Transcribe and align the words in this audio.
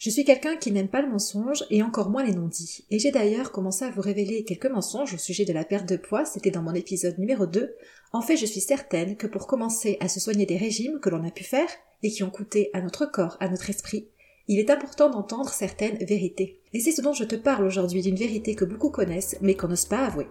Je 0.00 0.08
suis 0.08 0.24
quelqu'un 0.24 0.56
qui 0.56 0.72
n'aime 0.72 0.88
pas 0.88 1.02
le 1.02 1.10
mensonge 1.10 1.62
et 1.68 1.82
encore 1.82 2.08
moins 2.08 2.24
les 2.24 2.32
non-dits. 2.32 2.86
Et 2.90 2.98
j'ai 2.98 3.10
d'ailleurs 3.10 3.52
commencé 3.52 3.84
à 3.84 3.90
vous 3.90 4.00
révéler 4.00 4.44
quelques 4.44 4.70
mensonges 4.70 5.12
au 5.12 5.18
sujet 5.18 5.44
de 5.44 5.52
la 5.52 5.62
perte 5.62 5.86
de 5.86 5.98
poids, 5.98 6.24
c'était 6.24 6.50
dans 6.50 6.62
mon 6.62 6.72
épisode 6.72 7.18
numéro 7.18 7.44
2. 7.44 7.76
En 8.14 8.22
fait, 8.22 8.38
je 8.38 8.46
suis 8.46 8.62
certaine 8.62 9.18
que 9.18 9.26
pour 9.26 9.46
commencer 9.46 9.98
à 10.00 10.08
se 10.08 10.18
soigner 10.18 10.46
des 10.46 10.56
régimes 10.56 11.00
que 11.00 11.10
l'on 11.10 11.22
a 11.22 11.30
pu 11.30 11.44
faire 11.44 11.68
et 12.02 12.10
qui 12.10 12.22
ont 12.22 12.30
coûté 12.30 12.70
à 12.72 12.80
notre 12.80 13.04
corps, 13.04 13.36
à 13.40 13.50
notre 13.50 13.68
esprit, 13.68 14.08
il 14.48 14.58
est 14.58 14.70
important 14.70 15.10
d'entendre 15.10 15.50
certaines 15.50 15.98
vérités. 15.98 16.62
Et 16.72 16.80
c'est 16.80 16.92
ce 16.92 17.02
dont 17.02 17.12
je 17.12 17.24
te 17.24 17.36
parle 17.36 17.66
aujourd'hui, 17.66 18.00
d'une 18.00 18.16
vérité 18.16 18.54
que 18.54 18.64
beaucoup 18.64 18.90
connaissent 18.90 19.36
mais 19.42 19.54
qu'on 19.54 19.68
n'ose 19.68 19.84
pas 19.84 20.06
avouer. 20.06 20.28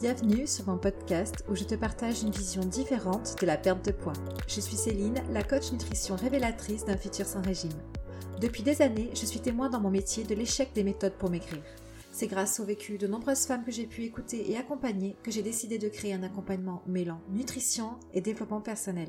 Bienvenue 0.00 0.46
sur 0.46 0.68
mon 0.68 0.78
podcast 0.78 1.44
où 1.50 1.56
je 1.56 1.64
te 1.64 1.74
partage 1.74 2.22
une 2.22 2.30
vision 2.30 2.62
différente 2.62 3.34
de 3.40 3.46
la 3.46 3.56
perte 3.56 3.84
de 3.84 3.90
poids. 3.90 4.12
Je 4.46 4.60
suis 4.60 4.76
Céline, 4.76 5.24
la 5.32 5.42
coach 5.42 5.72
nutrition 5.72 6.14
révélatrice 6.14 6.84
d'un 6.84 6.96
futur 6.96 7.26
sans 7.26 7.42
régime. 7.42 7.68
Depuis 8.40 8.62
des 8.62 8.82
années, 8.82 9.10
je 9.14 9.26
suis 9.26 9.40
témoin 9.40 9.68
dans 9.68 9.80
mon 9.80 9.90
métier 9.90 10.24
de 10.24 10.34
l'échec 10.34 10.72
des 10.74 10.84
méthodes 10.84 11.18
pour 11.18 11.30
maigrir. 11.30 11.62
C'est 12.12 12.26
grâce 12.26 12.58
au 12.60 12.64
vécu 12.64 12.98
de 12.98 13.06
nombreuses 13.06 13.46
femmes 13.46 13.64
que 13.64 13.70
j'ai 13.70 13.86
pu 13.86 14.02
écouter 14.02 14.50
et 14.50 14.56
accompagner 14.56 15.16
que 15.22 15.30
j'ai 15.30 15.42
décidé 15.42 15.78
de 15.78 15.88
créer 15.88 16.12
un 16.12 16.22
accompagnement 16.22 16.82
mêlant 16.86 17.20
nutrition 17.30 17.92
et 18.12 18.20
développement 18.20 18.60
personnel. 18.60 19.08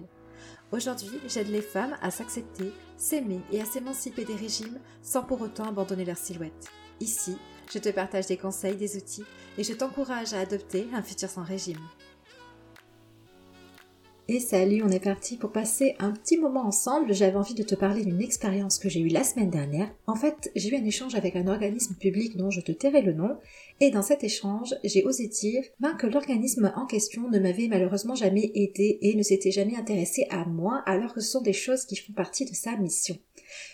Aujourd'hui, 0.71 1.19
j'aide 1.27 1.49
les 1.49 1.61
femmes 1.61 1.97
à 2.01 2.11
s'accepter, 2.11 2.71
s'aimer 2.97 3.41
et 3.51 3.61
à 3.61 3.65
s'émanciper 3.65 4.25
des 4.25 4.35
régimes 4.35 4.79
sans 5.01 5.23
pour 5.23 5.41
autant 5.41 5.65
abandonner 5.65 6.05
leur 6.05 6.17
silhouette. 6.17 6.69
Ici, 6.99 7.37
je 7.73 7.79
te 7.79 7.89
partage 7.89 8.27
des 8.27 8.37
conseils, 8.37 8.75
des 8.75 8.95
outils 8.97 9.25
et 9.57 9.63
je 9.63 9.73
t'encourage 9.73 10.33
à 10.33 10.39
adopter 10.39 10.87
un 10.93 11.01
futur 11.01 11.29
sans 11.29 11.43
régime. 11.43 11.79
Et 14.27 14.39
salut, 14.39 14.83
on 14.83 14.89
est 14.89 15.03
parti 15.03 15.35
pour 15.35 15.51
passer 15.51 15.95
un 15.99 16.11
petit 16.11 16.37
moment 16.37 16.65
ensemble. 16.65 17.13
J'avais 17.13 17.35
envie 17.35 17.55
de 17.55 17.63
te 17.63 17.75
parler 17.75 18.05
d'une 18.05 18.21
expérience 18.21 18.77
que 18.77 18.87
j'ai 18.87 19.01
eue 19.01 19.09
la 19.09 19.23
semaine 19.23 19.49
dernière. 19.49 19.91
En 20.05 20.15
fait, 20.15 20.51
j'ai 20.55 20.69
eu 20.69 20.79
un 20.79 20.85
échange 20.85 21.15
avec 21.15 21.35
un 21.35 21.47
organisme 21.47 21.95
public 21.95 22.37
dont 22.37 22.51
je 22.51 22.61
te 22.61 22.71
tairai 22.71 23.01
le 23.01 23.13
nom. 23.13 23.37
Et 23.83 23.89
dans 23.89 24.03
cet 24.03 24.23
échange, 24.23 24.75
j'ai 24.83 25.03
osé 25.05 25.27
dire 25.27 25.63
ben, 25.79 25.95
que 25.95 26.05
l'organisme 26.05 26.71
en 26.75 26.85
question 26.85 27.27
ne 27.29 27.39
m'avait 27.39 27.67
malheureusement 27.67 28.13
jamais 28.13 28.51
aidé 28.53 28.99
et 29.01 29.15
ne 29.15 29.23
s'était 29.23 29.49
jamais 29.49 29.75
intéressé 29.75 30.27
à 30.29 30.45
moi 30.45 30.83
alors 30.85 31.15
que 31.15 31.19
ce 31.19 31.31
sont 31.31 31.41
des 31.41 31.51
choses 31.51 31.85
qui 31.85 31.95
font 31.95 32.13
partie 32.13 32.45
de 32.45 32.53
sa 32.53 32.77
mission. 32.77 33.17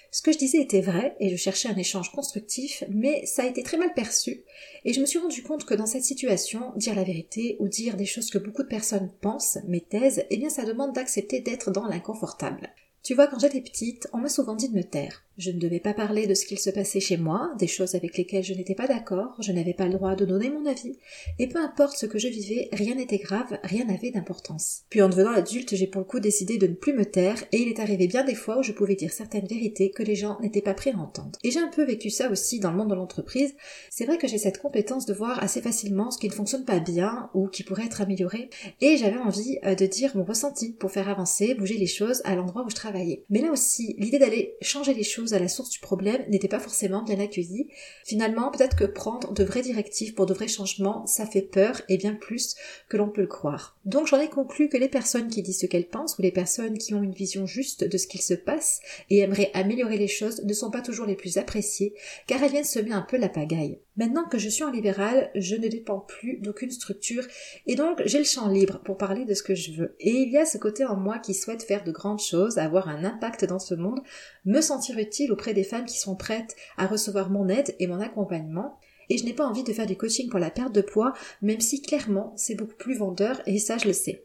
Ce 0.09 0.21
que 0.21 0.31
je 0.31 0.37
disais 0.37 0.61
était 0.61 0.79
vrai 0.79 1.17
et 1.19 1.27
je 1.27 1.35
cherchais 1.35 1.67
un 1.67 1.75
échange 1.75 2.13
constructif, 2.13 2.85
mais 2.89 3.25
ça 3.25 3.43
a 3.43 3.47
été 3.47 3.63
très 3.63 3.75
mal 3.75 3.93
perçu 3.93 4.45
et 4.85 4.93
je 4.93 5.01
me 5.01 5.05
suis 5.05 5.19
rendu 5.19 5.43
compte 5.43 5.65
que 5.65 5.73
dans 5.73 5.85
cette 5.85 6.05
situation, 6.05 6.71
dire 6.77 6.95
la 6.95 7.03
vérité 7.03 7.57
ou 7.59 7.67
dire 7.67 7.97
des 7.97 8.05
choses 8.05 8.29
que 8.29 8.37
beaucoup 8.37 8.63
de 8.63 8.69
personnes 8.69 9.11
pensent, 9.19 9.57
mais 9.67 9.81
taisent, 9.81 10.23
eh 10.29 10.37
bien 10.37 10.49
ça 10.49 10.63
demande 10.63 10.93
d'accepter 10.93 11.41
d'être 11.41 11.69
dans 11.69 11.85
l'inconfortable. 11.85 12.69
Tu 13.03 13.13
vois, 13.13 13.27
quand 13.27 13.39
j'étais 13.39 13.61
petite, 13.61 14.07
on 14.13 14.19
m'a 14.19 14.29
souvent 14.29 14.55
dit 14.55 14.69
de 14.69 14.75
me 14.75 14.83
taire. 14.83 15.26
Je 15.37 15.51
ne 15.51 15.59
devais 15.59 15.79
pas 15.79 15.93
parler 15.93 16.25
de 16.25 16.33
ce 16.33 16.47
qu'il 16.47 16.57
se 16.57 16.71
passait 16.71 16.99
chez 16.99 17.15
moi, 17.15 17.51
des 17.59 17.67
choses 17.67 17.93
avec 17.93 18.17
lesquelles 18.17 18.43
je 18.43 18.55
n'étais 18.55 18.73
pas 18.73 18.87
d'accord, 18.87 19.35
je 19.39 19.51
n'avais 19.51 19.75
pas 19.75 19.85
le 19.85 19.93
droit 19.93 20.15
de 20.15 20.25
donner 20.25 20.49
mon 20.49 20.65
avis, 20.65 20.97
et 21.37 21.47
peu 21.47 21.59
importe 21.59 21.95
ce 21.95 22.07
que 22.07 22.17
je 22.17 22.27
vivais, 22.27 22.69
rien 22.73 22.95
n'était 22.95 23.19
grave, 23.19 23.59
rien 23.61 23.85
n'avait 23.85 24.09
d'importance. 24.09 24.81
Puis 24.89 24.99
en 25.03 25.09
devenant 25.09 25.33
adulte, 25.33 25.75
j'ai 25.75 25.85
pour 25.85 26.01
le 26.01 26.07
coup 26.07 26.19
décidé 26.19 26.57
de 26.57 26.65
ne 26.65 26.73
plus 26.73 26.93
me 26.93 27.05
taire, 27.05 27.43
et 27.51 27.57
il 27.57 27.67
est 27.67 27.79
arrivé 27.79 28.07
bien 28.07 28.23
des 28.23 28.33
fois 28.33 28.57
où 28.57 28.63
je 28.63 28.71
pouvais 28.71 28.95
dire 28.95 29.13
certaines 29.13 29.45
vérités 29.45 29.91
que 29.91 30.01
les 30.01 30.15
gens 30.15 30.39
n'étaient 30.41 30.63
pas 30.63 30.73
prêts 30.73 30.93
à 30.93 30.97
entendre. 30.97 31.37
Et 31.43 31.51
j'ai 31.51 31.59
un 31.59 31.67
peu 31.67 31.85
vécu 31.85 32.09
ça 32.09 32.31
aussi 32.31 32.59
dans 32.59 32.71
le 32.71 32.77
monde 32.77 32.89
de 32.89 32.95
l'entreprise. 32.95 33.53
C'est 33.91 34.05
vrai 34.05 34.17
que 34.17 34.27
j'ai 34.27 34.39
cette 34.39 34.59
compétence 34.59 35.05
de 35.05 35.13
voir 35.13 35.43
assez 35.43 35.61
facilement 35.61 36.09
ce 36.09 36.17
qui 36.17 36.29
ne 36.29 36.33
fonctionne 36.33 36.65
pas 36.65 36.79
bien 36.79 37.29
ou 37.35 37.47
qui 37.47 37.61
pourrait 37.61 37.85
être 37.85 38.01
amélioré, 38.01 38.49
et 38.81 38.97
j'avais 38.97 39.19
envie 39.19 39.59
euh, 39.65 39.75
de 39.75 39.85
dire 39.85 40.17
mon 40.17 40.23
ressenti 40.23 40.73
pour 40.73 40.89
faire 40.89 41.09
avancer, 41.09 41.53
bouger 41.53 41.77
les 41.77 41.85
choses 41.85 42.23
à 42.25 42.33
l'endroit 42.33 42.63
où 42.65 42.71
je 42.71 42.75
travaillais. 42.75 43.23
Mais 43.29 43.41
là 43.41 43.51
aussi, 43.51 43.93
l'idée 43.99 44.17
d'aller 44.17 44.55
changer 44.61 44.95
les 44.95 45.03
choses 45.03 45.26
à 45.33 45.39
la 45.39 45.47
source 45.47 45.69
du 45.69 45.79
problème 45.79 46.23
n'était 46.29 46.47
pas 46.47 46.59
forcément 46.59 47.03
bien 47.03 47.19
accueillie. 47.19 47.67
Finalement, 48.03 48.51
peut-être 48.51 48.75
que 48.75 48.85
prendre 48.85 49.33
de 49.33 49.43
vraies 49.43 49.61
directives 49.61 50.13
pour 50.13 50.25
de 50.25 50.33
vrais 50.33 50.47
changements, 50.47 51.05
ça 51.05 51.25
fait 51.25 51.41
peur 51.41 51.81
et 51.89 51.97
bien 51.97 52.13
plus 52.13 52.55
que 52.89 52.97
l'on 52.97 53.09
peut 53.09 53.21
le 53.21 53.27
croire. 53.27 53.77
Donc 53.85 54.07
j'en 54.07 54.19
ai 54.19 54.29
conclu 54.29 54.69
que 54.69 54.77
les 54.77 54.89
personnes 54.89 55.29
qui 55.29 55.41
disent 55.41 55.59
ce 55.59 55.65
qu'elles 55.65 55.87
pensent 55.87 56.17
ou 56.17 56.21
les 56.21 56.31
personnes 56.31 56.77
qui 56.77 56.93
ont 56.93 57.03
une 57.03 57.13
vision 57.13 57.45
juste 57.45 57.83
de 57.83 57.97
ce 57.97 58.07
qu'il 58.07 58.21
se 58.21 58.33
passe 58.33 58.81
et 59.09 59.19
aimeraient 59.19 59.51
améliorer 59.53 59.97
les 59.97 60.07
choses 60.07 60.43
ne 60.43 60.53
sont 60.53 60.71
pas 60.71 60.81
toujours 60.81 61.05
les 61.05 61.15
plus 61.15 61.37
appréciées 61.37 61.93
car 62.27 62.43
elles 62.43 62.51
viennent 62.51 62.63
semer 62.63 62.93
un 62.93 63.01
peu 63.01 63.17
la 63.17 63.29
pagaille. 63.29 63.79
Maintenant 63.97 64.25
que 64.25 64.37
je 64.37 64.47
suis 64.47 64.63
en 64.63 64.71
libéral, 64.71 65.31
je 65.35 65.55
ne 65.55 65.67
dépends 65.67 65.99
plus 65.99 66.37
d'aucune 66.37 66.69
structure 66.69 67.23
et 67.65 67.75
donc 67.75 68.01
j'ai 68.05 68.19
le 68.19 68.23
champ 68.23 68.47
libre 68.47 68.79
pour 68.83 68.97
parler 68.97 69.25
de 69.25 69.33
ce 69.33 69.43
que 69.43 69.55
je 69.55 69.71
veux. 69.71 69.95
Et 69.99 70.11
il 70.11 70.31
y 70.31 70.37
a 70.37 70.45
ce 70.45 70.59
côté 70.59 70.85
en 70.85 70.95
moi 70.95 71.17
qui 71.17 71.33
souhaite 71.33 71.63
faire 71.63 71.83
de 71.83 71.91
grandes 71.91 72.21
choses, 72.21 72.59
avoir 72.59 72.89
un 72.89 73.03
impact 73.03 73.45
dans 73.45 73.59
ce 73.59 73.73
monde, 73.73 73.99
me 74.45 74.61
sentir 74.61 74.97
utile 74.99 75.31
auprès 75.31 75.53
des 75.53 75.63
femmes 75.63 75.85
qui 75.85 75.99
sont 75.99 76.15
prêtes 76.15 76.55
à 76.77 76.85
recevoir 76.85 77.29
mon 77.31 77.49
aide 77.49 77.75
et 77.79 77.87
mon 77.87 77.99
accompagnement 77.99 78.79
et 79.09 79.17
je 79.17 79.25
n'ai 79.25 79.33
pas 79.33 79.45
envie 79.45 79.63
de 79.63 79.73
faire 79.73 79.85
du 79.85 79.95
coaching 79.95 80.29
pour 80.29 80.39
la 80.39 80.49
perte 80.49 80.73
de 80.73 80.81
poids, 80.81 81.13
même 81.41 81.61
si 81.61 81.81
clairement 81.81 82.33
c'est 82.35 82.55
beaucoup 82.55 82.75
plus 82.75 82.97
vendeur 82.97 83.41
et 83.45 83.59
ça 83.59 83.77
je 83.77 83.87
le 83.87 83.93
sais. 83.93 84.23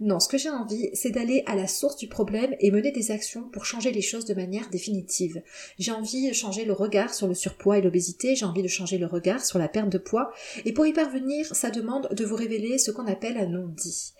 Non, 0.00 0.20
ce 0.20 0.28
que 0.28 0.38
j'ai 0.38 0.50
envie, 0.50 0.90
c'est 0.94 1.10
d'aller 1.10 1.44
à 1.46 1.54
la 1.54 1.66
source 1.66 1.96
du 1.96 2.08
problème 2.08 2.54
et 2.60 2.70
mener 2.70 2.90
des 2.90 3.10
actions 3.10 3.48
pour 3.52 3.64
changer 3.64 3.92
les 3.92 4.02
choses 4.02 4.24
de 4.24 4.34
manière 4.34 4.68
définitive. 4.70 5.42
J'ai 5.78 5.92
envie 5.92 6.28
de 6.28 6.34
changer 6.34 6.64
le 6.64 6.72
regard 6.72 7.14
sur 7.14 7.28
le 7.28 7.34
surpoids 7.34 7.78
et 7.78 7.82
l'obésité, 7.82 8.34
j'ai 8.34 8.44
envie 8.44 8.62
de 8.62 8.68
changer 8.68 8.98
le 8.98 9.06
regard 9.06 9.44
sur 9.44 9.58
la 9.58 9.68
perte 9.68 9.88
de 9.88 9.98
poids, 9.98 10.32
et 10.64 10.72
pour 10.72 10.86
y 10.86 10.92
parvenir, 10.92 11.46
ça 11.54 11.70
demande 11.70 12.08
de 12.10 12.24
vous 12.24 12.36
révéler 12.36 12.78
ce 12.78 12.90
qu'on 12.90 13.06
appelle 13.06 13.36
un 13.36 13.46
non-dit. 13.46 14.12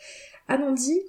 Un 0.49 0.59
non-dit 0.59 1.03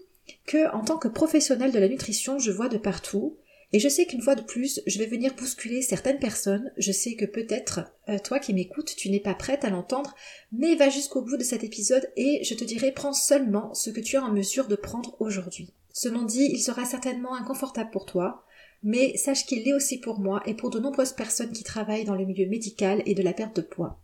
que, 0.46 0.74
en 0.74 0.84
tant 0.84 0.98
que 0.98 1.08
professionnel 1.08 1.72
de 1.72 1.80
la 1.80 1.88
nutrition, 1.88 2.40
je 2.40 2.52
vois 2.52 2.70
de 2.70 2.78
partout, 2.78 3.38
et 3.74 3.80
je 3.80 3.90
sais 3.90 4.06
qu'une 4.06 4.22
fois 4.22 4.36
de 4.36 4.44
plus, 4.44 4.82
je 4.86 5.00
vais 5.00 5.08
venir 5.08 5.34
bousculer 5.34 5.82
certaines 5.82 6.20
personnes. 6.20 6.72
Je 6.78 6.92
sais 6.92 7.16
que 7.16 7.26
peut-être, 7.26 7.82
euh, 8.08 8.20
toi 8.20 8.38
qui 8.38 8.54
m'écoutes, 8.54 8.96
tu 8.96 9.10
n'es 9.10 9.20
pas 9.20 9.34
prête 9.34 9.66
à 9.66 9.72
l'entendre, 9.72 10.14
mais 10.52 10.76
va 10.76 10.90
jusqu'au 10.90 11.24
bout 11.24 11.38
de 11.38 11.44
cet 11.44 11.64
épisode 11.64 12.08
et 12.16 12.44
je 12.44 12.54
te 12.54 12.64
dirai 12.64 12.92
prends 12.92 13.14
seulement 13.14 13.74
ce 13.74 13.90
que 13.90 14.00
tu 14.00 14.16
es 14.16 14.20
en 14.20 14.32
mesure 14.32 14.68
de 14.68 14.76
prendre 14.76 15.18
aujourd'hui. 15.20 15.74
Ce 15.92 16.08
non-dit, 16.08 16.50
il 16.52 16.60
sera 16.60 16.86
certainement 16.86 17.34
inconfortable 17.34 17.90
pour 17.90 18.06
toi, 18.06 18.46
mais 18.84 19.18
sache 19.18 19.48
qu'il 19.48 19.64
l'est 19.64 19.74
aussi 19.74 20.00
pour 20.00 20.20
moi 20.20 20.44
et 20.46 20.54
pour 20.54 20.70
de 20.70 20.80
nombreuses 20.80 21.14
personnes 21.14 21.52
qui 21.52 21.64
travaillent 21.64 22.06
dans 22.06 22.16
le 22.16 22.26
milieu 22.26 22.48
médical 22.48 23.02
et 23.08 23.16
de 23.16 23.24
la 23.24 23.34
perte 23.34 23.56
de 23.56 23.62
poids. 23.62 24.00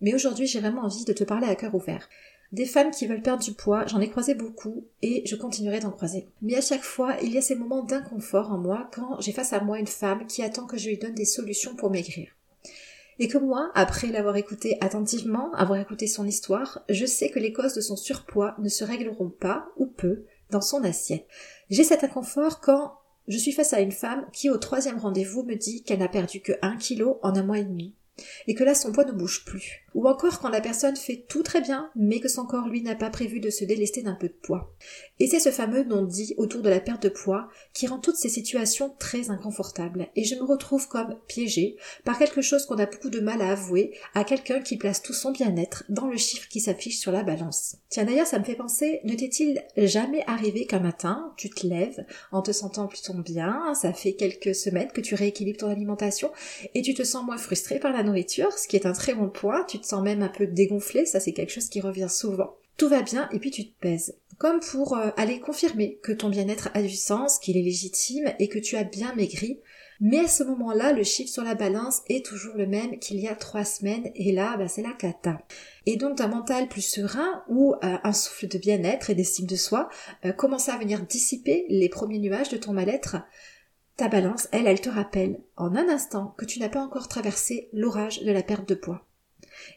Mais 0.00 0.14
aujourd'hui, 0.14 0.46
j'ai 0.46 0.60
vraiment 0.60 0.84
envie 0.84 1.04
de 1.04 1.12
te 1.12 1.24
parler 1.24 1.46
à 1.46 1.56
cœur 1.56 1.74
ouvert. 1.74 2.08
Des 2.52 2.66
femmes 2.66 2.90
qui 2.90 3.06
veulent 3.06 3.22
perdre 3.22 3.44
du 3.44 3.52
poids, 3.52 3.86
j'en 3.86 4.00
ai 4.00 4.10
croisé 4.10 4.34
beaucoup 4.34 4.84
et 5.02 5.22
je 5.24 5.36
continuerai 5.36 5.78
d'en 5.78 5.92
croiser. 5.92 6.26
Mais 6.42 6.56
à 6.56 6.60
chaque 6.60 6.82
fois, 6.82 7.14
il 7.22 7.32
y 7.32 7.38
a 7.38 7.42
ces 7.42 7.54
moments 7.54 7.84
d'inconfort 7.84 8.50
en 8.50 8.58
moi 8.58 8.90
quand 8.92 9.20
j'ai 9.20 9.30
face 9.30 9.52
à 9.52 9.60
moi 9.60 9.78
une 9.78 9.86
femme 9.86 10.26
qui 10.26 10.42
attend 10.42 10.66
que 10.66 10.76
je 10.76 10.88
lui 10.88 10.98
donne 10.98 11.14
des 11.14 11.24
solutions 11.24 11.76
pour 11.76 11.90
maigrir. 11.90 12.28
Et 13.20 13.28
que 13.28 13.38
moi, 13.38 13.70
après 13.74 14.08
l'avoir 14.08 14.36
écouté 14.36 14.78
attentivement, 14.80 15.52
avoir 15.52 15.78
écouté 15.78 16.08
son 16.08 16.26
histoire, 16.26 16.82
je 16.88 17.06
sais 17.06 17.30
que 17.30 17.38
les 17.38 17.52
causes 17.52 17.74
de 17.74 17.80
son 17.80 17.94
surpoids 17.94 18.56
ne 18.58 18.68
se 18.68 18.82
régleront 18.82 19.28
pas, 19.28 19.68
ou 19.76 19.86
peu, 19.86 20.24
dans 20.50 20.62
son 20.62 20.82
assiette. 20.82 21.26
J'ai 21.68 21.84
cet 21.84 22.02
inconfort 22.02 22.60
quand 22.60 22.94
je 23.28 23.38
suis 23.38 23.52
face 23.52 23.74
à 23.74 23.80
une 23.80 23.92
femme 23.92 24.26
qui 24.32 24.50
au 24.50 24.56
troisième 24.56 24.98
rendez-vous 24.98 25.44
me 25.44 25.54
dit 25.54 25.84
qu'elle 25.84 26.00
n'a 26.00 26.08
perdu 26.08 26.40
que 26.40 26.52
un 26.62 26.76
kilo 26.76 27.20
en 27.22 27.36
un 27.36 27.44
mois 27.44 27.58
et 27.58 27.64
demi 27.64 27.94
et 28.46 28.54
que 28.54 28.64
là 28.64 28.74
son 28.74 28.92
poids 28.92 29.04
ne 29.04 29.12
bouge 29.12 29.44
plus. 29.44 29.86
Ou 29.94 30.08
encore 30.08 30.40
quand 30.40 30.48
la 30.48 30.60
personne 30.60 30.96
fait 30.96 31.24
tout 31.28 31.42
très 31.42 31.60
bien, 31.60 31.90
mais 31.94 32.20
que 32.20 32.28
son 32.28 32.46
corps 32.46 32.68
lui 32.68 32.82
n'a 32.82 32.94
pas 32.94 33.10
prévu 33.10 33.40
de 33.40 33.50
se 33.50 33.64
délester 33.64 34.02
d'un 34.02 34.14
peu 34.14 34.28
de 34.28 34.34
poids. 34.34 34.74
Et 35.18 35.26
c'est 35.26 35.40
ce 35.40 35.50
fameux 35.50 35.84
non-dit 35.84 36.34
autour 36.38 36.62
de 36.62 36.70
la 36.70 36.80
perte 36.80 37.02
de 37.02 37.08
poids 37.08 37.48
qui 37.74 37.86
rend 37.86 37.98
toutes 37.98 38.16
ces 38.16 38.28
situations 38.28 38.94
très 38.98 39.30
inconfortables, 39.30 40.08
et 40.16 40.24
je 40.24 40.34
me 40.34 40.44
retrouve 40.44 40.88
comme 40.88 41.16
piégée 41.26 41.76
par 42.04 42.18
quelque 42.18 42.40
chose 42.42 42.66
qu'on 42.66 42.78
a 42.78 42.86
beaucoup 42.86 43.10
de 43.10 43.20
mal 43.20 43.42
à 43.42 43.50
avouer 43.50 43.92
à 44.14 44.24
quelqu'un 44.24 44.60
qui 44.60 44.76
place 44.76 45.02
tout 45.02 45.12
son 45.12 45.30
bien-être 45.30 45.84
dans 45.88 46.06
le 46.06 46.16
chiffre 46.16 46.48
qui 46.48 46.60
s'affiche 46.60 46.98
sur 46.98 47.12
la 47.12 47.22
balance. 47.22 47.76
Tiens 47.88 48.04
d'ailleurs 48.04 48.26
ça 48.26 48.38
me 48.38 48.44
fait 48.44 48.54
penser, 48.54 49.00
ne 49.04 49.14
t'est-il 49.14 49.62
jamais 49.76 50.24
arrivé 50.26 50.66
qu'un 50.66 50.80
matin 50.80 51.32
tu 51.36 51.50
te 51.50 51.66
lèves 51.66 52.04
en 52.32 52.42
te 52.42 52.52
sentant 52.52 52.86
plutôt 52.86 53.10
bien, 53.14 53.74
ça 53.74 53.92
fait 53.92 54.14
quelques 54.14 54.54
semaines 54.54 54.90
que 54.92 55.00
tu 55.00 55.14
rééquilibres 55.14 55.58
ton 55.58 55.70
alimentation 55.70 56.30
et 56.74 56.82
tu 56.82 56.94
te 56.94 57.02
sens 57.02 57.24
moins 57.24 57.38
frustré 57.38 57.78
par 57.78 57.92
la 57.92 58.02
nourriture, 58.02 58.52
ce 58.52 58.68
qui 58.68 58.76
est 58.76 58.86
un 58.86 58.92
très 58.92 59.14
bon 59.14 59.28
point, 59.28 59.64
tu 59.64 59.79
te 59.80 59.86
sens 59.86 60.02
même 60.02 60.22
un 60.22 60.28
peu 60.28 60.46
dégonflé, 60.46 61.06
ça 61.06 61.20
c'est 61.20 61.32
quelque 61.32 61.52
chose 61.52 61.68
qui 61.68 61.80
revient 61.80 62.08
souvent. 62.08 62.56
Tout 62.76 62.88
va 62.88 63.02
bien 63.02 63.28
et 63.32 63.38
puis 63.38 63.50
tu 63.50 63.66
te 63.66 63.78
pèses. 63.78 64.16
Comme 64.38 64.60
pour 64.60 64.96
euh, 64.96 65.10
aller 65.16 65.38
confirmer 65.38 65.98
que 66.02 66.12
ton 66.12 66.30
bien-être 66.30 66.70
a 66.72 66.82
du 66.82 66.96
sens, 66.96 67.38
qu'il 67.38 67.58
est 67.58 67.62
légitime 67.62 68.32
et 68.38 68.48
que 68.48 68.58
tu 68.58 68.76
as 68.76 68.84
bien 68.84 69.14
maigri. 69.14 69.60
Mais 70.00 70.20
à 70.20 70.28
ce 70.28 70.42
moment-là, 70.44 70.94
le 70.94 71.04
chiffre 71.04 71.30
sur 71.30 71.44
la 71.44 71.54
balance 71.54 72.00
est 72.08 72.24
toujours 72.24 72.56
le 72.56 72.66
même 72.66 72.98
qu'il 72.98 73.20
y 73.20 73.28
a 73.28 73.34
trois 73.34 73.66
semaines 73.66 74.10
et 74.14 74.32
là, 74.32 74.56
bah, 74.56 74.66
c'est 74.66 74.80
la 74.80 74.94
cata. 74.94 75.42
Et 75.84 75.96
donc 75.96 76.16
d'un 76.16 76.28
mental 76.28 76.68
plus 76.68 76.80
serein 76.80 77.44
ou 77.48 77.74
euh, 77.74 77.98
un 78.02 78.12
souffle 78.14 78.48
de 78.48 78.56
bien-être 78.56 79.10
et 79.10 79.14
d'estime 79.14 79.46
de 79.46 79.56
soi 79.56 79.90
euh, 80.24 80.32
commence 80.32 80.70
à 80.70 80.78
venir 80.78 81.02
dissiper 81.02 81.66
les 81.68 81.90
premiers 81.90 82.18
nuages 82.18 82.48
de 82.48 82.56
ton 82.56 82.72
mal-être, 82.72 83.16
ta 83.98 84.08
balance, 84.08 84.48
elle, 84.52 84.66
elle 84.66 84.80
te 84.80 84.88
rappelle 84.88 85.42
en 85.58 85.76
un 85.76 85.90
instant 85.90 86.34
que 86.38 86.46
tu 86.46 86.60
n'as 86.60 86.70
pas 86.70 86.80
encore 86.80 87.08
traversé 87.08 87.68
l'orage 87.74 88.22
de 88.22 88.32
la 88.32 88.42
perte 88.42 88.66
de 88.66 88.74
poids. 88.74 89.06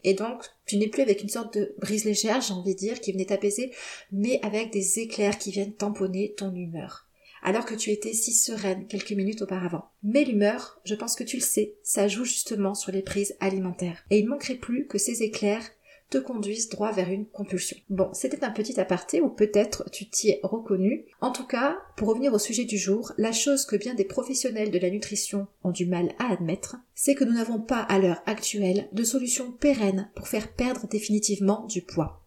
Et 0.04 0.14
donc, 0.14 0.44
tu 0.66 0.78
n'es 0.78 0.88
plus 0.88 1.02
avec 1.02 1.22
une 1.22 1.30
sorte 1.30 1.58
de 1.58 1.76
brise 1.80 2.06
légère, 2.06 2.42
j'ai 2.42 2.54
envie 2.54 2.74
de 2.74 2.80
dire, 2.80 3.00
qui 3.02 3.12
venait 3.12 3.26
t'apaiser, 3.26 3.72
mais 4.12 4.40
avec 4.44 4.72
des 4.72 5.00
éclairs 5.00 5.38
qui 5.38 5.52
viennent 5.52 5.74
tamponner 5.74 6.34
ton 6.38 6.54
humeur. 6.54 7.08
alors 7.46 7.66
que 7.66 7.76
tu 7.76 7.92
étais 7.92 8.14
si 8.14 8.34
sereine 8.34 8.88
quelques 8.88 9.12
minutes 9.12 9.42
auparavant. 9.42 9.90
Mais 10.02 10.24
l'humeur, 10.24 10.80
je 10.86 10.96
pense 10.96 11.16
que 11.16 11.26
tu 11.26 11.36
le 11.36 11.42
sais, 11.44 11.76
ça 11.84 12.08
joue 12.08 12.24
justement 12.24 12.74
sur 12.74 12.92
les 12.92 13.02
prises 13.02 13.36
alimentaires. 13.42 14.04
Et 14.10 14.20
il 14.20 14.30
manquerait 14.30 14.56
plus 14.56 14.88
que 14.88 14.98
ces 14.98 15.24
éclairs 15.24 15.70
te 16.14 16.20
conduisent 16.20 16.70
droit 16.70 16.92
vers 16.92 17.10
une 17.10 17.26
compulsion. 17.26 17.76
Bon, 17.90 18.14
c'était 18.14 18.44
un 18.44 18.52
petit 18.52 18.80
aparté 18.80 19.20
ou 19.20 19.30
peut-être 19.30 19.90
tu 19.90 20.08
t'y 20.08 20.30
es 20.30 20.40
reconnu. 20.44 21.06
En 21.22 21.32
tout 21.32 21.48
cas, 21.48 21.80
pour 21.98 22.08
revenir 22.08 22.32
au 22.34 22.38
sujet 22.38 22.66
du 22.66 22.78
jour, 22.78 23.14
la 23.18 23.32
chose 23.32 23.66
que 23.66 23.76
bien 23.76 23.96
des 23.96 24.06
professionnels 24.06 24.70
de 24.70 24.78
la 24.78 24.92
nutrition 24.92 25.48
ont 25.64 25.72
du 25.72 25.88
mal 25.88 26.14
à 26.20 26.32
admettre, 26.32 26.76
c'est 26.94 27.16
que 27.16 27.24
nous 27.24 27.34
n'avons 27.34 27.60
pas 27.60 27.80
à 27.80 27.98
l'heure 27.98 28.22
actuelle 28.28 28.90
de 28.92 29.04
solution 29.04 29.52
pérenne 29.52 30.12
pour 30.14 30.28
faire 30.28 30.54
perdre 30.54 30.88
définitivement 30.88 31.66
du 31.66 31.82
poids. 31.82 32.23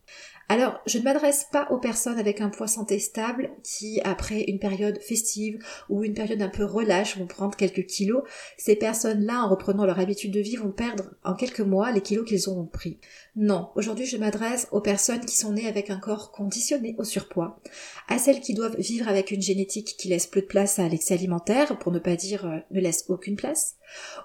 Alors, 0.49 0.81
je 0.87 0.99
ne 0.99 1.03
m'adresse 1.03 1.47
pas 1.51 1.67
aux 1.71 1.79
personnes 1.79 2.19
avec 2.19 2.41
un 2.41 2.51
poids 2.51 2.69
santé 2.69 3.01
stable 3.01 3.51
qui, 3.65 4.01
après 4.05 4.43
une 4.43 4.61
période 4.61 5.01
festive 5.01 5.59
ou 5.89 6.05
une 6.05 6.15
période 6.15 6.41
un 6.41 6.49
peu 6.49 6.65
relâche, 6.65 7.19
vont 7.19 7.27
prendre 7.27 7.57
quelques 7.57 7.87
kilos. 7.87 8.23
Ces 8.57 8.77
personnes-là, 8.77 9.43
en 9.43 9.49
reprenant 9.49 9.85
leur 9.85 9.99
habitude 9.99 10.33
de 10.33 10.41
vie, 10.41 10.57
vont 10.57 10.71
perdre 10.71 11.11
en 11.25 11.35
quelques 11.35 11.61
mois 11.61 11.91
les 11.91 12.01
kilos 12.01 12.29
qu'ils 12.29 12.49
auront 12.49 12.67
pris. 12.67 13.01
Non, 13.35 13.71
aujourd'hui 13.75 14.07
je 14.07 14.17
m'adresse 14.17 14.67
aux 14.73 14.81
personnes 14.81 15.25
qui 15.25 15.37
sont 15.37 15.53
nées 15.53 15.67
avec 15.67 15.91
un 15.91 15.99
corps 15.99 16.33
conditionné 16.33 16.95
au 16.99 17.05
surpoids, 17.05 17.61
à 18.09 18.17
celles 18.17 18.41
qui 18.41 18.55
doivent 18.55 18.79
vivre 18.79 19.09
avec 19.09 19.31
une 19.31 19.43
génétique 19.43 19.97
qui 19.99 20.09
laisse 20.09 20.27
peu 20.27 20.41
de 20.41 20.47
place 20.47 20.79
à 20.79 20.89
l'excès 20.89 21.15
alimentaire, 21.15 21.79
pour 21.79 21.93
ne 21.93 21.99
pas 21.99 22.17
dire 22.17 22.47
euh, 22.47 22.59
ne 22.71 22.81
laisse 22.81 23.05
aucune 23.09 23.37
place, 23.37 23.77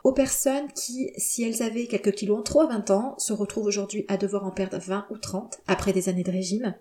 aux 0.03 0.13
personnes 0.13 0.71
qui, 0.73 1.11
si 1.17 1.43
elles 1.43 1.61
avaient 1.61 1.87
quelques 1.87 2.13
kilos 2.13 2.39
en 2.39 2.43
trop 2.43 2.61
à 2.61 2.67
20 2.67 2.91
ans, 2.91 3.15
se 3.17 3.33
retrouvent 3.33 3.65
aujourd'hui 3.65 4.05
à 4.07 4.17
devoir 4.17 4.45
en 4.45 4.51
perdre 4.51 4.77
20 4.77 5.07
ou 5.09 5.17
30 5.17 5.59
après 5.67 5.93
des 5.93 6.09
années 6.09 6.23
de 6.23 6.31
régime, 6.31 6.75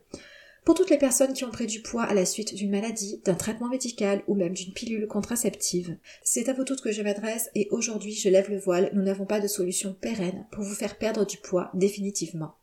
pour 0.65 0.75
toutes 0.75 0.91
les 0.91 0.99
personnes 0.99 1.33
qui 1.33 1.45
ont 1.45 1.51
pris 1.51 1.67
du 1.67 1.81
poids 1.81 2.05
à 2.05 2.15
la 2.15 2.27
suite 2.27 2.55
d'une 2.55 2.71
maladie, 2.71 3.21
d'un 3.25 3.35
traitement 3.35 3.69
médical 3.69 4.23
ou 4.27 4.35
même 4.35 4.53
d'une 4.53 4.73
pilule 4.73 5.07
contraceptive. 5.07 5.97
C'est 6.23 6.49
à 6.49 6.53
vous 6.53 6.65
toutes 6.65 6.83
que 6.83 6.93
je 6.93 7.03
m'adresse 7.03 7.51
et 7.55 7.69
aujourd'hui 7.71 8.15
je 8.15 8.29
lève 8.29 8.51
le 8.51 8.59
voile, 8.59 8.91
nous 8.95 9.03
n'avons 9.03 9.27
pas 9.27 9.41
de 9.41 9.49
solution 9.49 9.95
pérenne 9.95 10.47
pour 10.53 10.63
vous 10.63 10.75
faire 10.75 10.99
perdre 10.99 11.25
du 11.25 11.39
poids 11.39 11.71
définitivement. 11.75 12.57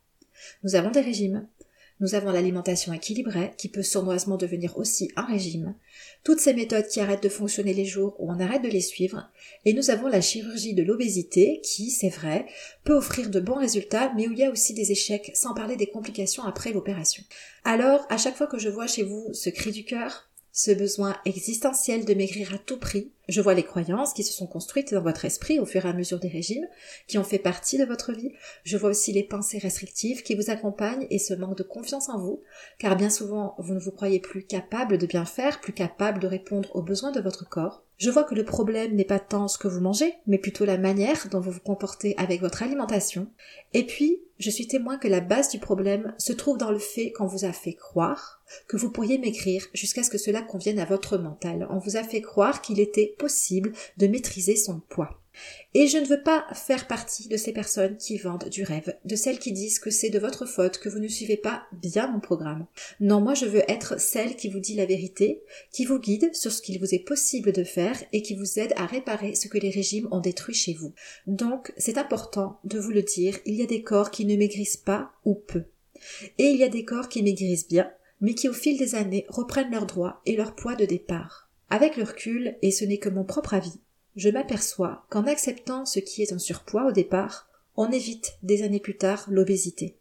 Nous 0.63 0.75
avons 0.75 0.91
des 0.91 1.01
régimes, 1.01 1.47
nous 1.99 2.15
avons 2.15 2.31
l'alimentation 2.31 2.93
équilibrée, 2.93 3.53
qui 3.57 3.69
peut 3.69 3.83
sournoisement 3.83 4.37
devenir 4.37 4.77
aussi 4.77 5.11
un 5.15 5.25
régime, 5.25 5.75
toutes 6.23 6.39
ces 6.39 6.53
méthodes 6.53 6.87
qui 6.87 6.99
arrêtent 6.99 7.23
de 7.23 7.29
fonctionner 7.29 7.73
les 7.73 7.85
jours 7.85 8.15
où 8.19 8.31
on 8.31 8.39
arrête 8.39 8.61
de 8.61 8.69
les 8.69 8.81
suivre, 8.81 9.29
et 9.65 9.73
nous 9.73 9.89
avons 9.89 10.07
la 10.07 10.21
chirurgie 10.21 10.73
de 10.73 10.83
l'obésité, 10.83 11.61
qui, 11.63 11.89
c'est 11.89 12.09
vrai, 12.09 12.45
peut 12.83 12.95
offrir 12.95 13.29
de 13.29 13.39
bons 13.39 13.59
résultats, 13.59 14.13
mais 14.15 14.27
où 14.27 14.31
il 14.31 14.39
y 14.39 14.43
a 14.43 14.51
aussi 14.51 14.73
des 14.73 14.91
échecs, 14.91 15.31
sans 15.33 15.53
parler 15.53 15.75
des 15.75 15.87
complications 15.87 16.43
après 16.43 16.71
l'opération. 16.71 17.23
Alors, 17.63 18.05
à 18.09 18.17
chaque 18.17 18.35
fois 18.35 18.47
que 18.47 18.59
je 18.59 18.69
vois 18.69 18.87
chez 18.87 19.03
vous 19.03 19.33
ce 19.33 19.49
cri 19.49 19.71
du 19.71 19.83
cœur, 19.83 20.29
ce 20.51 20.71
besoin 20.71 21.15
existentiel 21.25 22.05
de 22.05 22.13
maigrir 22.13 22.53
à 22.53 22.57
tout 22.57 22.77
prix. 22.77 23.11
Je 23.29 23.41
vois 23.41 23.53
les 23.53 23.63
croyances 23.63 24.13
qui 24.13 24.23
se 24.23 24.33
sont 24.33 24.47
construites 24.47 24.93
dans 24.93 25.01
votre 25.01 25.25
esprit 25.25 25.59
au 25.59 25.65
fur 25.65 25.85
et 25.85 25.89
à 25.89 25.93
mesure 25.93 26.19
des 26.19 26.27
régimes, 26.27 26.67
qui 27.07 27.17
ont 27.17 27.23
fait 27.23 27.39
partie 27.39 27.77
de 27.77 27.85
votre 27.85 28.13
vie. 28.13 28.33
Je 28.63 28.77
vois 28.77 28.89
aussi 28.89 29.11
les 29.11 29.23
pensées 29.23 29.59
restrictives 29.59 30.23
qui 30.23 30.35
vous 30.35 30.49
accompagnent 30.49 31.07
et 31.09 31.19
ce 31.19 31.33
manque 31.33 31.57
de 31.57 31.63
confiance 31.63 32.09
en 32.09 32.19
vous, 32.19 32.41
car 32.79 32.95
bien 32.95 33.09
souvent 33.09 33.55
vous 33.59 33.73
ne 33.73 33.79
vous 33.79 33.91
croyez 33.91 34.19
plus 34.19 34.43
capable 34.43 34.97
de 34.97 35.05
bien 35.05 35.25
faire, 35.25 35.61
plus 35.61 35.73
capable 35.73 36.19
de 36.19 36.27
répondre 36.27 36.75
aux 36.75 36.83
besoins 36.83 37.11
de 37.11 37.21
votre 37.21 37.47
corps. 37.47 37.86
Je 37.97 38.11
vois 38.11 38.23
que 38.23 38.35
le 38.35 38.45
problème 38.45 38.93
n'est 38.93 39.05
pas 39.05 39.19
tant 39.19 39.47
ce 39.47 39.57
que 39.57 39.67
vous 39.67 39.81
mangez, 39.81 40.13
mais 40.27 40.37
plutôt 40.37 40.65
la 40.65 40.77
manière 40.77 41.27
dont 41.31 41.39
vous 41.39 41.51
vous 41.51 41.59
comportez 41.59 42.15
avec 42.17 42.41
votre 42.41 42.61
alimentation. 42.61 43.27
Et 43.73 43.85
puis, 43.85 44.21
je 44.37 44.51
suis 44.51 44.67
témoin 44.67 44.97
que 44.97 45.07
la 45.07 45.19
base 45.19 45.49
du 45.49 45.57
problème 45.57 46.13
se 46.19 46.31
trouve 46.31 46.59
dans 46.59 46.71
le 46.71 46.77
fait 46.77 47.11
qu'on 47.11 47.25
vous 47.25 47.45
a 47.45 47.51
fait 47.51 47.73
croire 47.73 48.43
que 48.67 48.77
vous 48.77 48.91
pourriez 48.91 49.17
maigrir 49.17 49.65
jusqu'à 49.73 50.03
ce 50.03 50.11
que 50.11 50.19
cela 50.19 50.43
convienne 50.43 50.79
à 50.79 50.85
votre 50.85 51.17
mental. 51.17 51.67
On 51.71 51.79
vous 51.79 51.97
a 51.97 52.03
fait 52.03 52.21
croire 52.21 52.61
qu'il 52.61 52.79
était 52.79 53.15
possible 53.17 53.73
de 53.97 54.07
maîtriser 54.07 54.55
son 54.55 54.79
poids. 54.79 55.19
Et 55.73 55.87
je 55.87 55.97
ne 55.97 56.05
veux 56.05 56.23
pas 56.23 56.45
faire 56.53 56.87
partie 56.87 57.27
de 57.27 57.37
ces 57.37 57.53
personnes 57.53 57.97
qui 57.97 58.17
vendent 58.17 58.49
du 58.49 58.63
rêve, 58.63 58.97
de 59.05 59.15
celles 59.15 59.39
qui 59.39 59.51
disent 59.51 59.79
que 59.79 59.91
c'est 59.91 60.09
de 60.09 60.19
votre 60.19 60.45
faute, 60.45 60.79
que 60.79 60.89
vous 60.89 60.99
ne 60.99 61.07
suivez 61.07 61.37
pas 61.37 61.63
bien 61.71 62.07
mon 62.07 62.19
programme. 62.19 62.65
Non, 62.99 63.21
moi 63.21 63.33
je 63.33 63.45
veux 63.45 63.63
être 63.69 63.99
celle 63.99 64.35
qui 64.35 64.49
vous 64.49 64.59
dit 64.59 64.75
la 64.75 64.85
vérité, 64.85 65.43
qui 65.71 65.85
vous 65.85 65.99
guide 65.99 66.33
sur 66.33 66.51
ce 66.51 66.61
qu'il 66.61 66.79
vous 66.79 66.95
est 66.95 67.05
possible 67.05 67.51
de 67.51 67.63
faire 67.63 68.01
et 68.13 68.21
qui 68.21 68.35
vous 68.35 68.59
aide 68.59 68.73
à 68.75 68.85
réparer 68.85 69.35
ce 69.35 69.47
que 69.47 69.57
les 69.57 69.69
régimes 69.69 70.07
ont 70.11 70.19
détruit 70.19 70.55
chez 70.55 70.73
vous. 70.73 70.93
Donc, 71.27 71.73
c'est 71.77 71.97
important 71.97 72.59
de 72.63 72.79
vous 72.79 72.91
le 72.91 73.03
dire, 73.03 73.37
il 73.45 73.55
y 73.55 73.63
a 73.63 73.67
des 73.67 73.83
corps 73.83 74.11
qui 74.11 74.25
ne 74.25 74.35
maigrissent 74.35 74.77
pas 74.77 75.11
ou 75.25 75.35
peu. 75.35 75.63
Et 76.37 76.45
il 76.45 76.57
y 76.57 76.63
a 76.63 76.69
des 76.69 76.85
corps 76.85 77.09
qui 77.09 77.23
maigrissent 77.23 77.67
bien, 77.67 77.91
mais 78.21 78.33
qui 78.33 78.49
au 78.49 78.53
fil 78.53 78.77
des 78.77 78.95
années 78.95 79.25
reprennent 79.29 79.71
leurs 79.71 79.85
droits 79.85 80.21
et 80.25 80.35
leur 80.35 80.55
poids 80.55 80.75
de 80.75 80.85
départ. 80.85 81.49
Avec 81.69 81.97
le 81.97 82.03
recul, 82.03 82.55
et 82.61 82.71
ce 82.71 82.85
n'est 82.85 82.97
que 82.97 83.09
mon 83.09 83.25
propre 83.25 83.53
avis, 83.53 83.79
je 84.17 84.29
m'aperçois 84.29 85.05
qu'en 85.09 85.27
acceptant 85.27 85.85
ce 85.85 85.99
qui 85.99 86.23
est 86.23 86.33
un 86.33 86.39
surpoids 86.39 86.87
au 86.87 86.91
départ, 86.91 87.47
on 87.75 87.91
évite 87.91 88.37
des 88.41 88.63
années 88.63 88.79
plus 88.79 88.97
tard 88.97 89.25
l'obésité. 89.29 89.95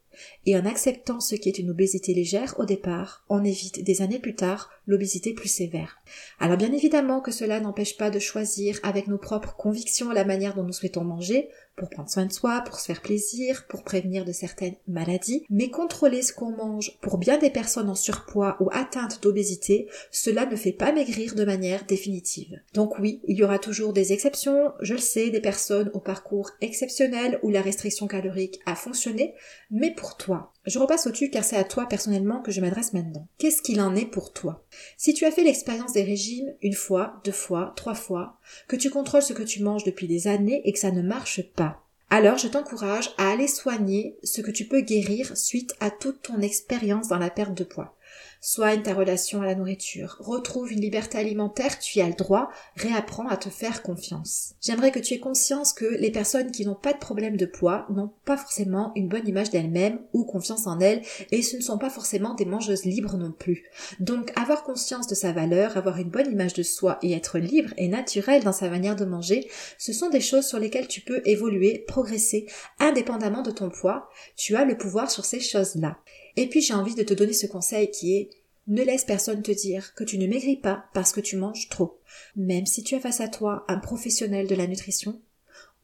Et 0.44 0.56
en 0.56 0.66
acceptant 0.66 1.20
ce 1.20 1.34
qui 1.34 1.48
est 1.48 1.58
une 1.58 1.70
obésité 1.70 2.14
légère 2.14 2.54
au 2.58 2.64
départ, 2.64 3.24
on 3.28 3.44
évite 3.44 3.84
des 3.84 4.02
années 4.02 4.18
plus 4.18 4.34
tard 4.34 4.70
l'obésité 4.86 5.34
plus 5.34 5.48
sévère. 5.48 5.98
Alors 6.38 6.56
bien 6.56 6.72
évidemment 6.72 7.20
que 7.20 7.32
cela 7.32 7.60
n'empêche 7.60 7.96
pas 7.96 8.10
de 8.10 8.18
choisir 8.18 8.78
avec 8.82 9.08
nos 9.08 9.18
propres 9.18 9.56
convictions 9.56 10.12
la 10.12 10.24
manière 10.24 10.54
dont 10.54 10.62
nous 10.62 10.72
souhaitons 10.72 11.04
manger, 11.04 11.48
pour 11.76 11.90
prendre 11.90 12.08
soin 12.08 12.24
de 12.24 12.32
soi, 12.32 12.62
pour 12.64 12.80
se 12.80 12.86
faire 12.86 13.02
plaisir, 13.02 13.66
pour 13.68 13.82
prévenir 13.84 14.24
de 14.24 14.32
certaines 14.32 14.76
maladies, 14.88 15.44
mais 15.50 15.68
contrôler 15.68 16.22
ce 16.22 16.32
qu'on 16.32 16.56
mange 16.56 16.98
pour 17.02 17.18
bien 17.18 17.38
des 17.38 17.50
personnes 17.50 17.90
en 17.90 17.94
surpoids 17.94 18.56
ou 18.60 18.70
atteintes 18.72 19.22
d'obésité, 19.22 19.88
cela 20.10 20.46
ne 20.46 20.56
fait 20.56 20.72
pas 20.72 20.92
maigrir 20.92 21.34
de 21.34 21.44
manière 21.44 21.84
définitive. 21.84 22.60
Donc 22.72 22.98
oui, 22.98 23.20
il 23.28 23.36
y 23.36 23.44
aura 23.44 23.58
toujours 23.58 23.92
des 23.92 24.12
exceptions, 24.12 24.72
je 24.80 24.94
le 24.94 25.00
sais, 25.00 25.30
des 25.30 25.40
personnes 25.40 25.90
au 25.92 26.00
parcours 26.00 26.50
exceptionnel 26.60 27.38
où 27.42 27.50
la 27.50 27.60
restriction 27.60 28.06
calorique 28.06 28.60
a 28.64 28.74
fonctionné, 28.74 29.34
mais 29.70 29.94
toi, 30.14 30.52
je 30.66 30.78
repasse 30.78 31.08
au-dessus 31.08 31.30
car 31.30 31.42
c'est 31.42 31.56
à 31.56 31.64
toi 31.64 31.86
personnellement 31.86 32.40
que 32.40 32.52
je 32.52 32.60
m'adresse 32.60 32.92
maintenant. 32.92 33.26
Qu'est-ce 33.38 33.62
qu'il 33.62 33.80
en 33.80 33.96
est 33.96 34.06
pour 34.06 34.32
toi? 34.32 34.64
Si 34.96 35.14
tu 35.14 35.24
as 35.24 35.32
fait 35.32 35.42
l'expérience 35.42 35.92
des 35.92 36.04
régimes 36.04 36.54
une 36.62 36.74
fois, 36.74 37.20
deux 37.24 37.32
fois, 37.32 37.72
trois 37.74 37.94
fois, 37.94 38.38
que 38.68 38.76
tu 38.76 38.90
contrôles 38.90 39.22
ce 39.22 39.32
que 39.32 39.42
tu 39.42 39.62
manges 39.62 39.84
depuis 39.84 40.06
des 40.06 40.28
années 40.28 40.62
et 40.64 40.72
que 40.72 40.78
ça 40.78 40.92
ne 40.92 41.02
marche 41.02 41.42
pas, 41.54 41.82
alors 42.08 42.38
je 42.38 42.46
t'encourage 42.46 43.10
à 43.18 43.30
aller 43.30 43.48
soigner 43.48 44.16
ce 44.22 44.40
que 44.40 44.52
tu 44.52 44.66
peux 44.66 44.80
guérir 44.80 45.36
suite 45.36 45.74
à 45.80 45.90
toute 45.90 46.22
ton 46.22 46.40
expérience 46.40 47.08
dans 47.08 47.18
la 47.18 47.30
perte 47.30 47.54
de 47.54 47.64
poids. 47.64 47.96
Soigne 48.40 48.82
ta 48.82 48.94
relation 48.94 49.42
à 49.42 49.46
la 49.46 49.54
nourriture, 49.54 50.16
retrouve 50.20 50.72
une 50.72 50.80
liberté 50.80 51.18
alimentaire, 51.18 51.78
tu 51.78 51.98
y 51.98 52.02
as 52.02 52.08
le 52.08 52.14
droit, 52.14 52.48
réapprends 52.76 53.26
à 53.28 53.36
te 53.36 53.48
faire 53.48 53.82
confiance. 53.82 54.54
J'aimerais 54.60 54.92
que 54.92 54.98
tu 54.98 55.14
aies 55.14 55.18
conscience 55.18 55.72
que 55.72 55.84
les 55.84 56.10
personnes 56.10 56.52
qui 56.52 56.64
n'ont 56.64 56.74
pas 56.74 56.92
de 56.92 56.98
problème 56.98 57.36
de 57.36 57.46
poids 57.46 57.86
n'ont 57.90 58.12
pas 58.24 58.36
forcément 58.36 58.92
une 58.94 59.08
bonne 59.08 59.26
image 59.26 59.50
d'elles-mêmes 59.50 60.00
ou 60.12 60.24
confiance 60.24 60.66
en 60.66 60.78
elles 60.80 61.02
et 61.32 61.42
ce 61.42 61.56
ne 61.56 61.62
sont 61.62 61.78
pas 61.78 61.90
forcément 61.90 62.34
des 62.34 62.44
mangeuses 62.44 62.84
libres 62.84 63.16
non 63.16 63.32
plus. 63.32 63.64
Donc 64.00 64.32
avoir 64.38 64.62
conscience 64.62 65.06
de 65.06 65.14
sa 65.14 65.32
valeur, 65.32 65.76
avoir 65.76 65.98
une 65.98 66.10
bonne 66.10 66.30
image 66.30 66.54
de 66.54 66.62
soi 66.62 66.98
et 67.02 67.12
être 67.12 67.38
libre 67.38 67.72
et 67.76 67.88
naturel 67.88 68.44
dans 68.44 68.52
sa 68.52 68.70
manière 68.70 68.96
de 68.96 69.04
manger, 69.04 69.48
ce 69.78 69.92
sont 69.92 70.10
des 70.10 70.20
choses 70.20 70.46
sur 70.46 70.58
lesquelles 70.58 70.88
tu 70.88 71.00
peux 71.00 71.22
évoluer, 71.24 71.84
progresser 71.86 72.46
indépendamment 72.78 73.42
de 73.42 73.50
ton 73.50 73.70
poids. 73.70 74.08
Tu 74.36 74.56
as 74.56 74.64
le 74.64 74.76
pouvoir 74.76 75.10
sur 75.10 75.24
ces 75.24 75.40
choses-là. 75.40 75.98
Et 76.36 76.48
puis 76.48 76.60
j'ai 76.60 76.74
envie 76.74 76.94
de 76.94 77.02
te 77.02 77.14
donner 77.14 77.32
ce 77.32 77.46
conseil 77.46 77.90
qui 77.90 78.16
est 78.16 78.30
ne 78.68 78.82
laisse 78.82 79.04
personne 79.04 79.42
te 79.42 79.52
dire 79.52 79.94
que 79.94 80.04
tu 80.04 80.18
ne 80.18 80.26
maigris 80.26 80.56
pas 80.56 80.86
parce 80.92 81.12
que 81.12 81.20
tu 81.20 81.36
manges 81.36 81.68
trop. 81.68 81.98
Même 82.34 82.66
si 82.66 82.82
tu 82.82 82.94
as 82.94 83.00
face 83.00 83.20
à 83.20 83.28
toi 83.28 83.64
un 83.68 83.78
professionnel 83.78 84.48
de 84.48 84.54
la 84.54 84.66
nutrition 84.66 85.20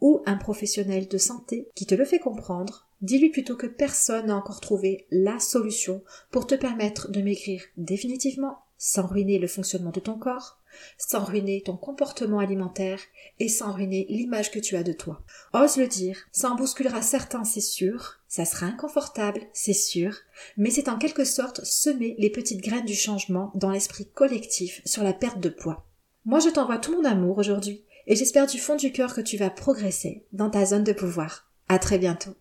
ou 0.01 0.21
un 0.27 0.37
professionnel 0.37 1.07
de 1.07 1.19
santé 1.19 1.69
qui 1.77 1.87
te 1.87 1.95
le 1.95 2.05
fait 2.05 2.19
comprendre, 2.19 2.89
dis-lui 3.01 3.31
plutôt 3.31 3.57
que 3.57 3.69
personne 3.69 4.27
n'a 4.27 4.37
encore 4.37 4.61
trouvé 4.61 5.07
la 5.11 5.39
solution 5.39 6.03
pour 6.33 6.47
te 6.47 6.57
permettre 6.57 7.11
de 7.11 7.23
maigrir 7.23 7.63
définitivement 7.77 8.59
sans 8.79 9.07
ruiner 9.07 9.39
le 9.39 9.47
fonctionnement 9.47 9.93
de 9.93 10.01
ton 10.01 10.19
corps, 10.19 10.59
sans 10.99 11.25
ruiner 11.25 11.63
ton 11.65 11.77
comportement 11.77 12.39
alimentaire 12.39 13.01
et 13.39 13.49
sans 13.49 13.73
ruiner 13.73 14.07
l'image 14.09 14.51
que 14.51 14.59
tu 14.59 14.77
as 14.77 14.83
de 14.83 14.93
toi. 14.93 15.23
Ose 15.53 15.77
le 15.77 15.87
dire, 15.87 16.19
ça 16.33 16.51
en 16.51 16.55
bousculera 16.55 17.03
certains, 17.03 17.45
c'est 17.45 17.61
sûr, 17.61 18.21
ça 18.29 18.45
sera 18.45 18.67
inconfortable, 18.67 19.41
c'est 19.53 19.73
sûr, 19.73 20.17
mais 20.57 20.71
c'est 20.71 20.89
en 20.89 20.99
quelque 20.99 21.25
sorte 21.25 21.65
semer 21.65 22.15
les 22.19 22.31
petites 22.31 22.63
graines 22.63 22.85
du 22.85 22.95
changement 22.95 23.53
dans 23.55 23.71
l'esprit 23.71 24.09
collectif 24.09 24.83
sur 24.85 25.03
la 25.03 25.13
perte 25.13 25.41
de 25.41 25.49
poids. 25.49 25.87
Moi 26.25 26.39
je 26.39 26.49
t'envoie 26.49 26.79
tout 26.79 26.97
mon 26.97 27.05
amour 27.05 27.39
aujourd'hui 27.39 27.85
et 28.07 28.17
j'espère 28.17 28.47
du 28.47 28.59
fond 28.59 28.77
du 28.77 28.93
cœur 28.93 29.15
que 29.15 29.21
tu 29.21 29.37
vas 29.37 29.51
progresser 29.51 30.25
dans 30.33 30.51
ta 30.51 30.65
zone 30.65 30.85
de 30.85 30.93
pouvoir. 30.93 31.49
À 31.69 31.79
très 31.79 31.99
bientôt. 31.99 32.35